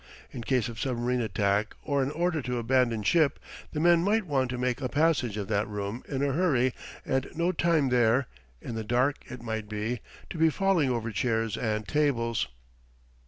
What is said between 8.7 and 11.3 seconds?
the dark it might be to be falling over